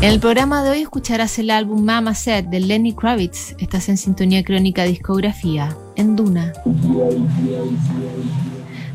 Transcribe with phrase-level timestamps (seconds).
[0.00, 3.56] En el programa de hoy escucharás el álbum Mama Set de Lenny Kravitz.
[3.58, 6.52] Estás en sintonía crónica discografía en Duna.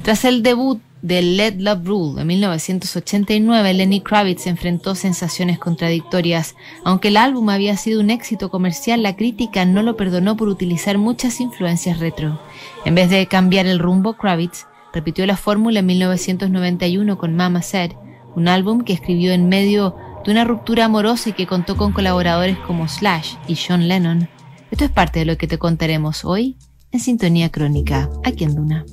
[0.02, 6.56] Tras el debut de Let Love Rule en 1989, Lenny Kravitz enfrentó sensaciones contradictorias.
[6.86, 10.98] Aunque el álbum había sido un éxito comercial, la crítica no lo perdonó por utilizar
[10.98, 12.40] muchas influencias retro.
[12.86, 17.92] En vez de cambiar el rumbo, Kravitz repitió la fórmula en 1991 con Mama Said,
[18.38, 22.58] un álbum que escribió en medio de una ruptura amorosa y que contó con colaboradores
[22.60, 24.30] como Slash y John Lennon.
[24.72, 26.58] Esto es parte de lo que te contaremos hoy
[26.92, 28.86] en Sintonía Crónica, aquí en Duna.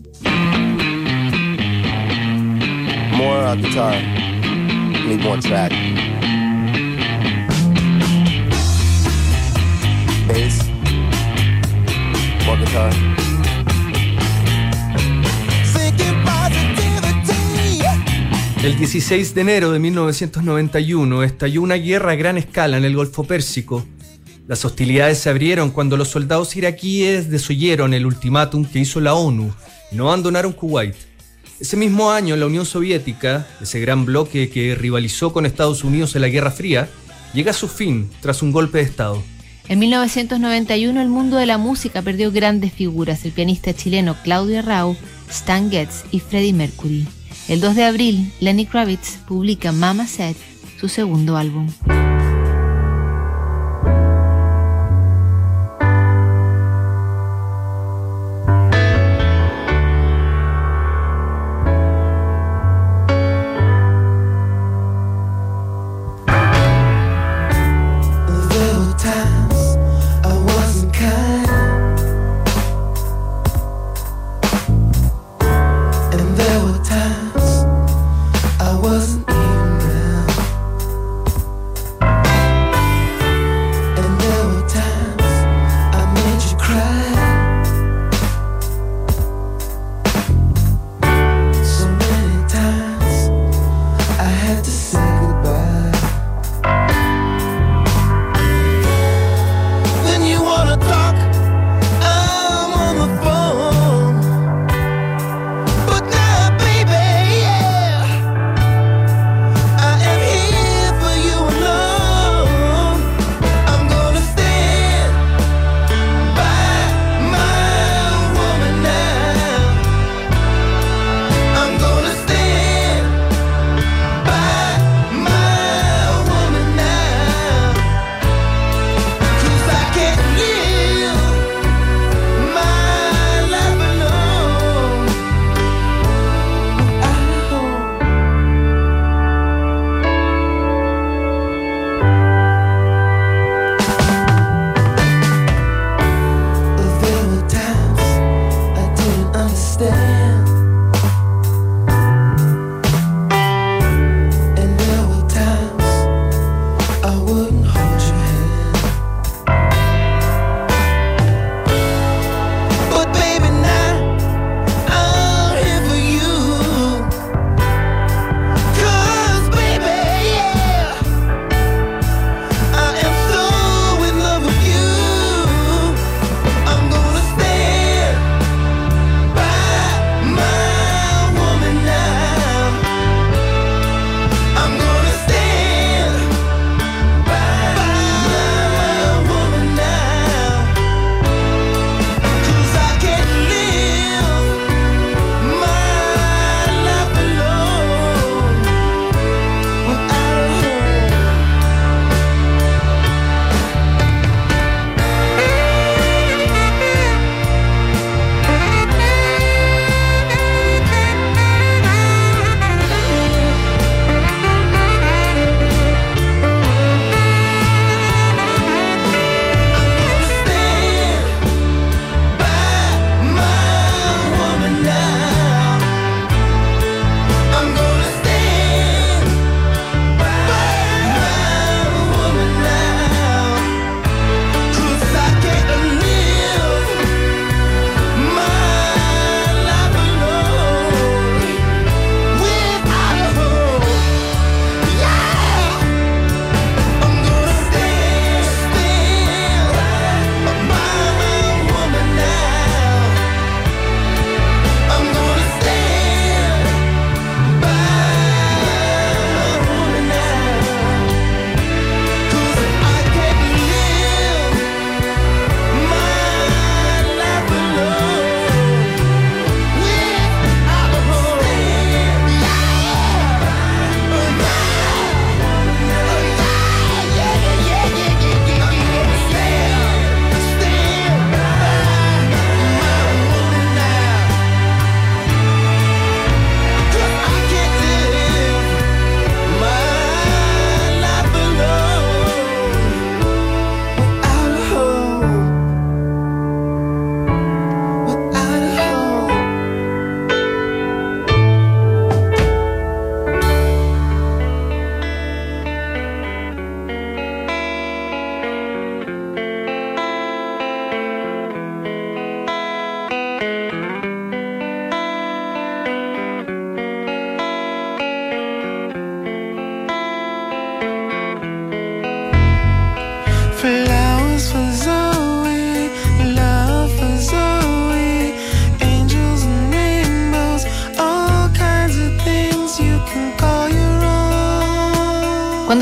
[18.62, 23.24] El 16 de enero de 1991 estalló una guerra a gran escala en el Golfo
[23.24, 23.86] Pérsico.
[24.46, 29.50] Las hostilidades se abrieron cuando los soldados iraquíes desoyeron el ultimátum que hizo la ONU
[29.90, 30.94] y no abandonaron Kuwait.
[31.58, 36.20] Ese mismo año la Unión Soviética, ese gran bloque que rivalizó con Estados Unidos en
[36.20, 36.90] la Guerra Fría,
[37.32, 39.22] llega a su fin tras un golpe de Estado.
[39.68, 44.98] En 1991 el mundo de la música perdió grandes figuras, el pianista chileno Claudio Rau,
[45.30, 47.06] Stan Getz y Freddie Mercury.
[47.50, 50.36] El 2 de abril, Lenny Kravitz publica Mama Said,
[50.78, 51.66] su segundo álbum.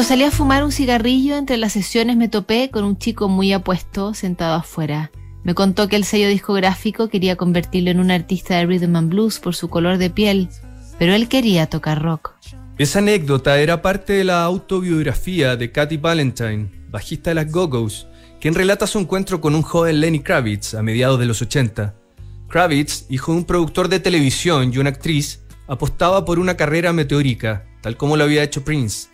[0.08, 4.14] Salí a fumar un cigarrillo entre las sesiones me topé con un chico muy apuesto
[4.14, 5.10] sentado afuera.
[5.44, 9.38] Me contó que el sello discográfico quería convertirlo en un artista de rhythm and blues
[9.38, 10.48] por su color de piel,
[10.98, 12.32] pero él quería tocar rock.
[12.78, 18.06] Esa anécdota era parte de la autobiografía de Katy Valentine, bajista de las Go-Go's,
[18.40, 21.94] quien relata su encuentro con un joven Lenny Kravitz a mediados de los 80.
[22.48, 27.66] Kravitz, hijo de un productor de televisión y una actriz, apostaba por una carrera meteórica,
[27.82, 29.08] tal como lo había hecho Prince.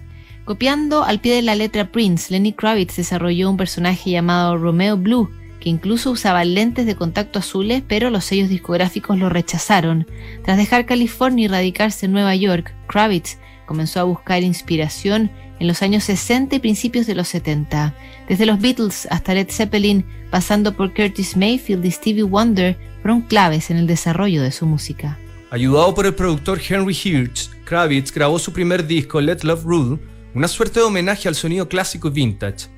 [0.45, 5.31] Copiando al pie de la letra Prince, Lenny Kravitz desarrolló un personaje llamado Romeo Blue,
[5.59, 10.07] que incluso usaba lentes de contacto azules, pero los sellos discográficos lo rechazaron.
[10.45, 15.31] Tras dejar California y radicarse en Nueva York, Kravitz comenzó a buscar inspiración
[15.61, 17.95] en los años 60 y principios de los 70.
[18.29, 23.71] Desde los Beatles hasta Led Zeppelin, pasando por Curtis Mayfield y Stevie Wonder, fueron claves
[23.71, 25.19] en el desarrollo de su música.
[25.51, 29.99] Ayudado por el productor Henry Hirsch, Kravitz grabó su primer disco Let Love Rule,
[30.35, 32.69] una suerte de homenaje al sonido clásico y vintage.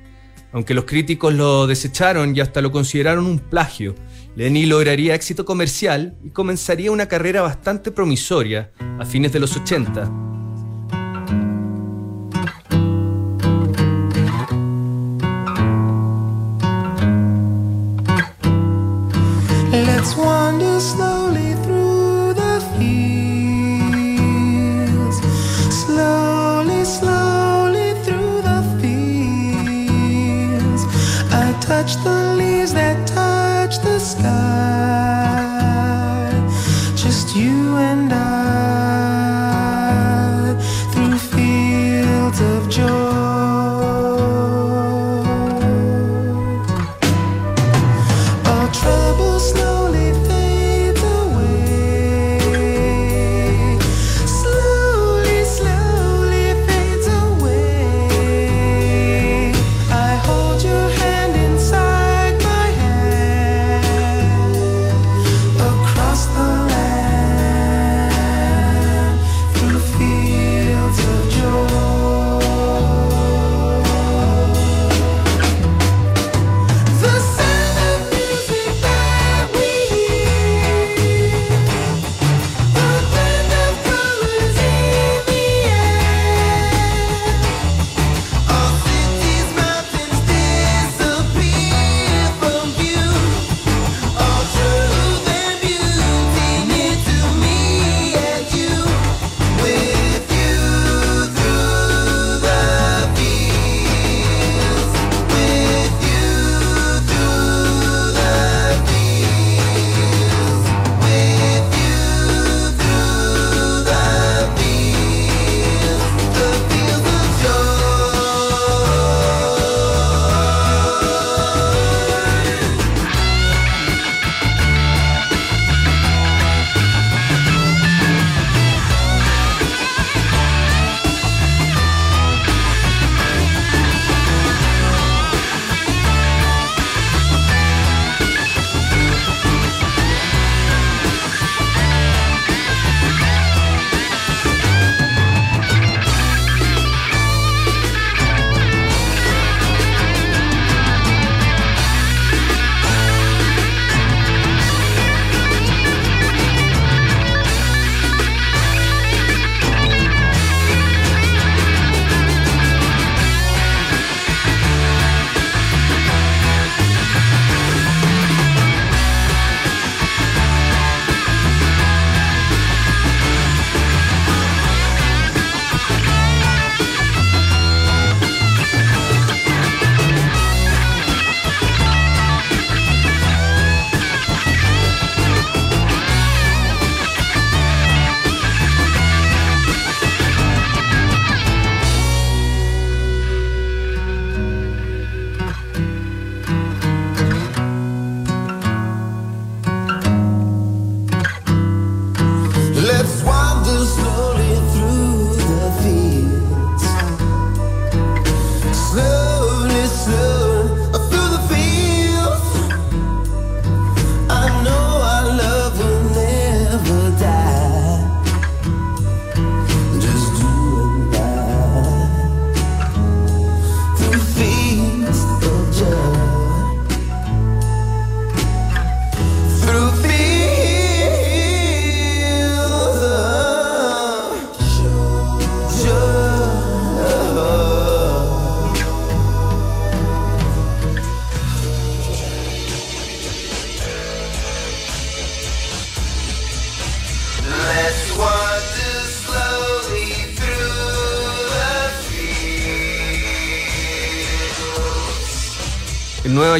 [0.53, 3.95] Aunque los críticos lo desecharon y hasta lo consideraron un plagio,
[4.35, 10.46] Lenny lograría éxito comercial y comenzaría una carrera bastante promisoria a fines de los 80.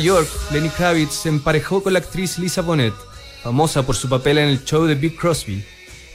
[0.08, 2.94] York, Lenny Kravitz se emparejó con la actriz Lisa Bonet,
[3.44, 5.66] famosa por su papel en el show de Big Crosby.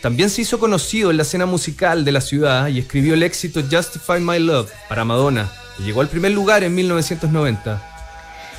[0.00, 3.60] También se hizo conocido en la escena musical de la ciudad y escribió el éxito
[3.70, 7.82] Justify My Love para Madonna, y llegó al primer lugar en 1990.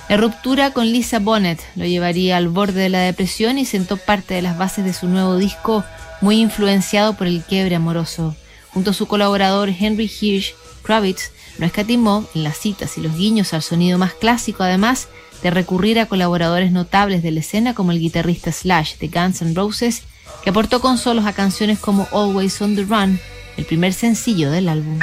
[0.08, 4.36] La ruptura con Lisa Bonet lo llevaría al borde de la depresión y sentó parte
[4.36, 5.84] de las bases de su nuevo disco,
[6.22, 8.36] muy influenciado por el quiebre amoroso.
[8.70, 13.56] Junto a su colaborador Henry Hirsch, Kravitz no escatimó en las citas y los guiños
[13.56, 15.08] al sonido más clásico, además
[15.44, 19.54] de recurrir a colaboradores notables de la escena como el guitarrista Slash de Guns N'
[19.54, 20.04] Roses,
[20.42, 23.20] que aportó consolos a canciones como Always on the Run,
[23.58, 25.00] el primer sencillo del álbum.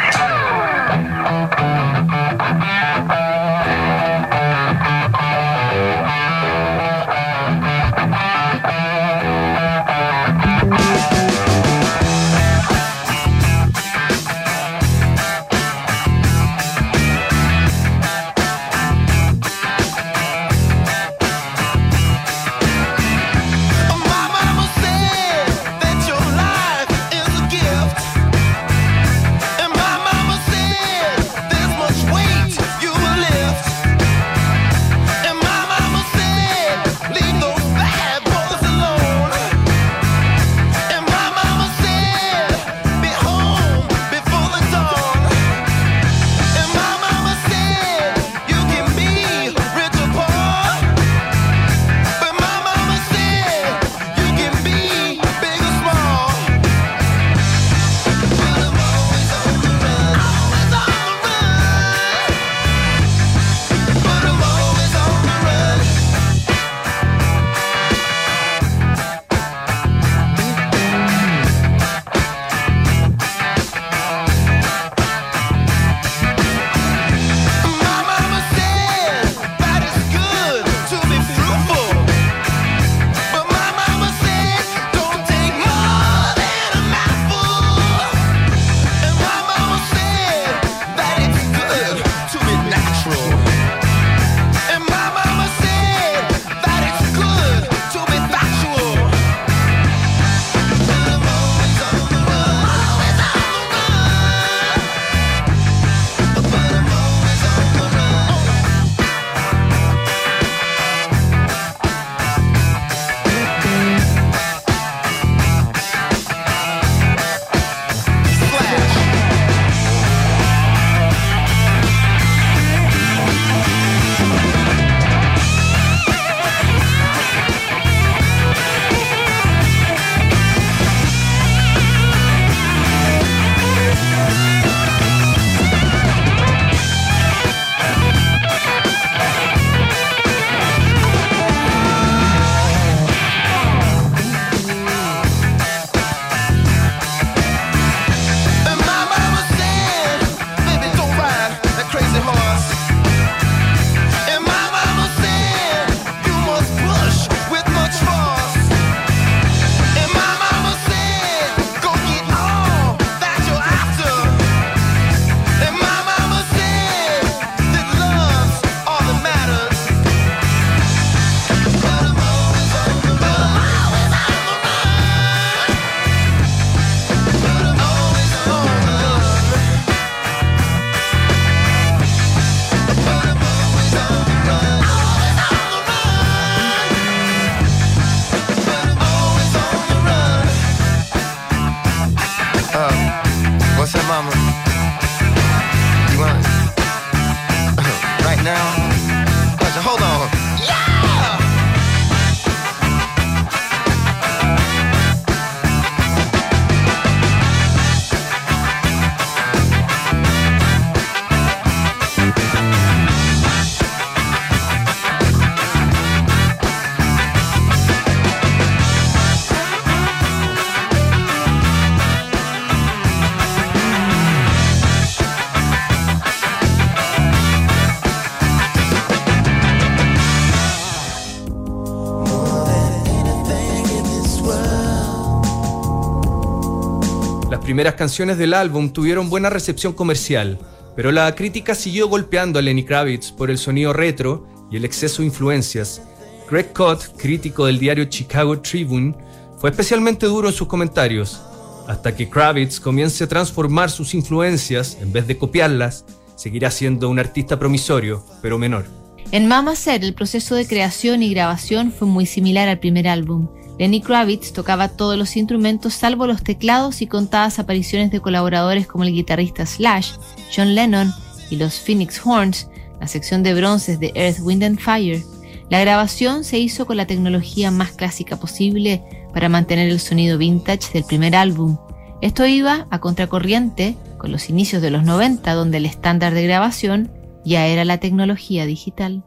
[237.81, 240.59] Primeras canciones del álbum tuvieron buena recepción comercial,
[240.95, 245.23] pero la crítica siguió golpeando a Lenny Kravitz por el sonido retro y el exceso
[245.23, 246.03] de influencias.
[246.51, 249.15] Greg Cott, crítico del diario Chicago Tribune,
[249.57, 251.41] fue especialmente duro en sus comentarios.
[251.89, 256.05] Hasta que Kravitz comience a transformar sus influencias, en vez de copiarlas,
[256.37, 258.85] seguirá siendo un artista promisorio, pero menor.
[259.33, 263.49] En Mama Said, el proceso de creación y grabación fue muy similar al primer álbum.
[263.81, 269.05] Lenny Kravitz tocaba todos los instrumentos salvo los teclados y contadas apariciones de colaboradores como
[269.05, 270.11] el guitarrista Slash,
[270.55, 271.11] John Lennon
[271.49, 272.69] y los Phoenix Horns,
[273.01, 275.23] la sección de bronces de Earth, Wind and Fire.
[275.71, 279.03] La grabación se hizo con la tecnología más clásica posible
[279.33, 281.79] para mantener el sonido vintage del primer álbum.
[282.21, 287.11] Esto iba a contracorriente con los inicios de los 90, donde el estándar de grabación
[287.47, 289.25] ya era la tecnología digital.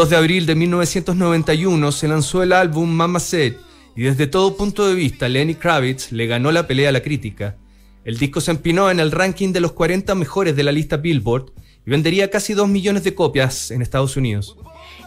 [0.00, 3.56] 2 de abril de 1991 se lanzó el álbum Mama Said
[3.94, 7.58] y desde todo punto de vista Lenny Kravitz le ganó la pelea a la crítica.
[8.06, 11.52] El disco se empinó en el ranking de los 40 mejores de la lista Billboard
[11.84, 14.56] y vendería casi 2 millones de copias en Estados Unidos.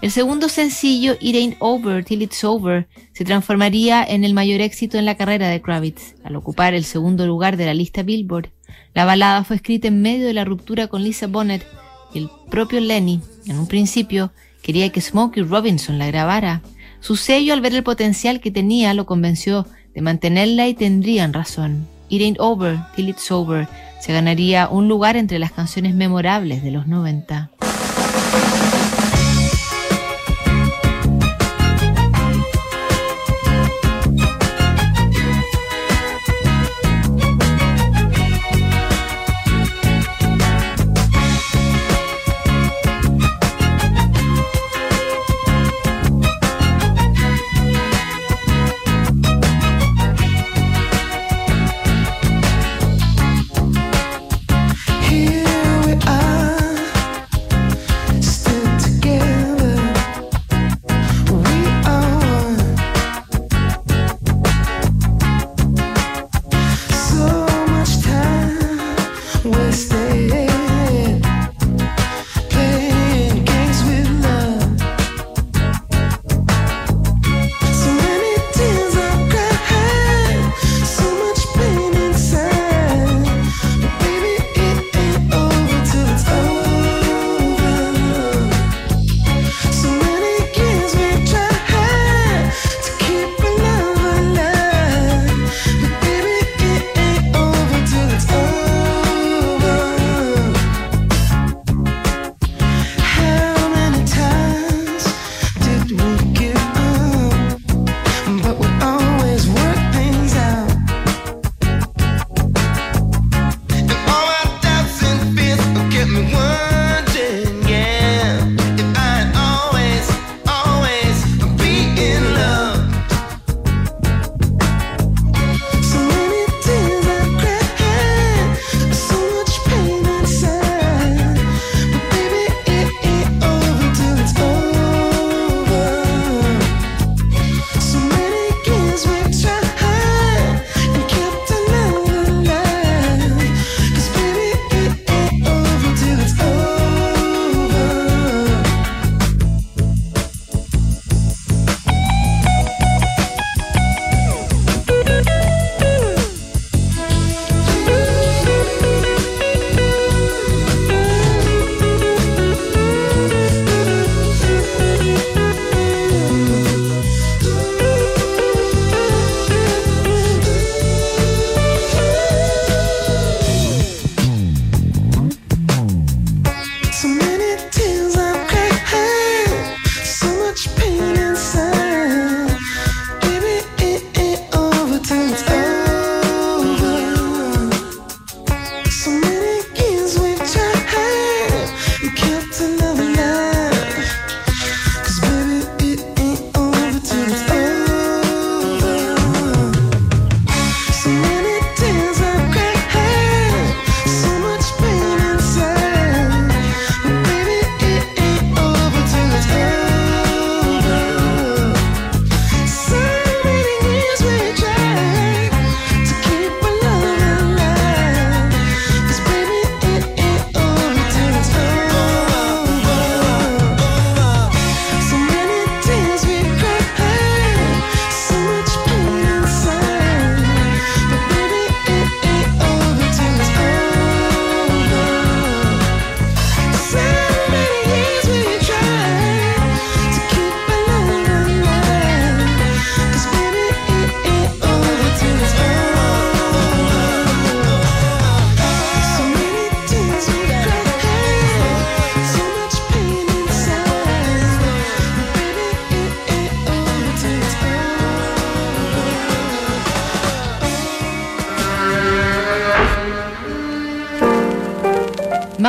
[0.03, 4.99] El segundo sencillo, It Ain't Over Till It's Over, se transformaría en el mayor éxito
[4.99, 8.51] en la carrera de Kravitz, al ocupar el segundo lugar de la lista Billboard.
[8.93, 11.65] La balada fue escrita en medio de la ruptura con Lisa Bonnet
[12.13, 14.32] y el propio Lenny, en un principio,
[14.63, 16.63] quería que Smokey Robinson la grabara.
[17.02, 21.88] Su sello, al ver el potencial que tenía, lo convenció de mantenerla y tendrían razón.
[22.10, 23.67] It Ain't Over Till It's Over
[23.99, 27.52] se ganaría un lugar entre las canciones memorables de los 90.